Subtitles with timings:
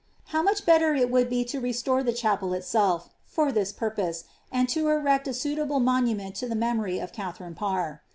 [0.31, 4.23] Hovr much better it would be ip restore the chapel itself, for this pur poae,
[4.51, 7.99] and lo erect a suitable monument to ihe memory of Katharine mr.'